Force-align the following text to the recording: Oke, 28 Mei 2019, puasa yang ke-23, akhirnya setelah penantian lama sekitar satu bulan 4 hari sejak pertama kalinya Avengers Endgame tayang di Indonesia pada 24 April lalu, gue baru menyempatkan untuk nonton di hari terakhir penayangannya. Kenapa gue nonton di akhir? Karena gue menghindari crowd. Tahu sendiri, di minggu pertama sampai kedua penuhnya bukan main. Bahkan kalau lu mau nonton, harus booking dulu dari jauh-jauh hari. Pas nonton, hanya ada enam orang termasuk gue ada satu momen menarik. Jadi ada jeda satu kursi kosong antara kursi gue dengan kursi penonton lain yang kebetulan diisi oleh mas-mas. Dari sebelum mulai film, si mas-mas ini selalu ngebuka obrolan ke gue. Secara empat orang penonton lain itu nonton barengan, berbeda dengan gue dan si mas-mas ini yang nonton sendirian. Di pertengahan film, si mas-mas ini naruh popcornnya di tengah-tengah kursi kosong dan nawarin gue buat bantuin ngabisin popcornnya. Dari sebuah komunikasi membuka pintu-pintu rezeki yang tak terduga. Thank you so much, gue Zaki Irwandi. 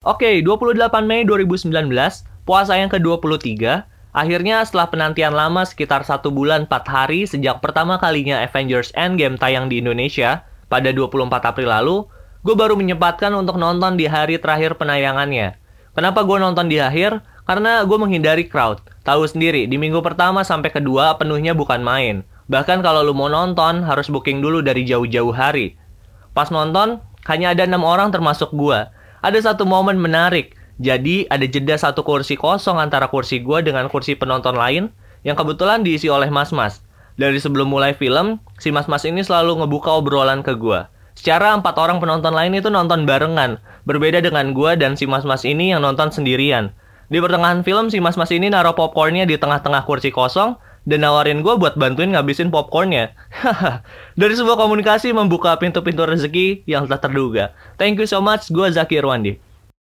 Oke, 0.00 0.40
28 0.40 0.80
Mei 1.04 1.28
2019, 1.28 1.68
puasa 2.48 2.72
yang 2.72 2.88
ke-23, 2.88 3.84
akhirnya 4.16 4.64
setelah 4.64 4.88
penantian 4.88 5.36
lama 5.36 5.60
sekitar 5.68 6.08
satu 6.08 6.32
bulan 6.32 6.64
4 6.64 6.88
hari 6.88 7.28
sejak 7.28 7.60
pertama 7.60 8.00
kalinya 8.00 8.40
Avengers 8.40 8.96
Endgame 8.96 9.36
tayang 9.36 9.68
di 9.68 9.84
Indonesia 9.84 10.48
pada 10.72 10.88
24 10.88 11.52
April 11.52 11.68
lalu, 11.68 12.08
gue 12.40 12.56
baru 12.56 12.80
menyempatkan 12.80 13.28
untuk 13.36 13.60
nonton 13.60 14.00
di 14.00 14.08
hari 14.08 14.40
terakhir 14.40 14.80
penayangannya. 14.80 15.60
Kenapa 15.92 16.24
gue 16.24 16.38
nonton 16.40 16.72
di 16.72 16.80
akhir? 16.80 17.20
Karena 17.44 17.84
gue 17.84 17.98
menghindari 18.00 18.48
crowd. 18.48 18.80
Tahu 19.04 19.28
sendiri, 19.28 19.68
di 19.68 19.76
minggu 19.76 20.00
pertama 20.00 20.40
sampai 20.48 20.72
kedua 20.72 21.20
penuhnya 21.20 21.52
bukan 21.52 21.84
main. 21.84 22.24
Bahkan 22.48 22.80
kalau 22.80 23.04
lu 23.04 23.12
mau 23.12 23.28
nonton, 23.28 23.84
harus 23.84 24.08
booking 24.08 24.40
dulu 24.40 24.64
dari 24.64 24.80
jauh-jauh 24.80 25.36
hari. 25.36 25.76
Pas 26.32 26.48
nonton, 26.48 27.04
hanya 27.28 27.52
ada 27.52 27.68
enam 27.68 27.84
orang 27.84 28.08
termasuk 28.08 28.48
gue 28.56 28.96
ada 29.20 29.38
satu 29.40 29.68
momen 29.68 30.00
menarik. 30.00 30.56
Jadi 30.80 31.28
ada 31.28 31.44
jeda 31.44 31.76
satu 31.76 32.00
kursi 32.00 32.40
kosong 32.40 32.80
antara 32.80 33.12
kursi 33.12 33.44
gue 33.44 33.60
dengan 33.60 33.92
kursi 33.92 34.16
penonton 34.16 34.56
lain 34.56 34.88
yang 35.28 35.36
kebetulan 35.36 35.84
diisi 35.84 36.08
oleh 36.08 36.32
mas-mas. 36.32 36.80
Dari 37.20 37.36
sebelum 37.36 37.68
mulai 37.68 37.92
film, 37.92 38.40
si 38.56 38.72
mas-mas 38.72 39.04
ini 39.04 39.20
selalu 39.20 39.60
ngebuka 39.60 39.92
obrolan 39.92 40.40
ke 40.40 40.56
gue. 40.56 40.88
Secara 41.12 41.52
empat 41.52 41.76
orang 41.76 42.00
penonton 42.00 42.32
lain 42.32 42.56
itu 42.56 42.72
nonton 42.72 43.04
barengan, 43.04 43.60
berbeda 43.84 44.24
dengan 44.24 44.56
gue 44.56 44.72
dan 44.80 44.96
si 44.96 45.04
mas-mas 45.04 45.44
ini 45.44 45.76
yang 45.76 45.84
nonton 45.84 46.08
sendirian. 46.08 46.72
Di 47.12 47.20
pertengahan 47.20 47.60
film, 47.60 47.92
si 47.92 48.00
mas-mas 48.00 48.32
ini 48.32 48.48
naruh 48.48 48.72
popcornnya 48.72 49.28
di 49.28 49.36
tengah-tengah 49.36 49.84
kursi 49.84 50.08
kosong 50.08 50.56
dan 50.90 51.06
nawarin 51.06 51.46
gue 51.46 51.54
buat 51.54 51.78
bantuin 51.78 52.10
ngabisin 52.10 52.50
popcornnya. 52.50 53.14
Dari 54.20 54.34
sebuah 54.34 54.58
komunikasi 54.58 55.14
membuka 55.14 55.54
pintu-pintu 55.54 56.02
rezeki 56.02 56.66
yang 56.66 56.90
tak 56.90 57.06
terduga. 57.06 57.54
Thank 57.78 58.02
you 58.02 58.10
so 58.10 58.18
much, 58.18 58.50
gue 58.50 58.66
Zaki 58.66 58.98
Irwandi. 58.98 59.49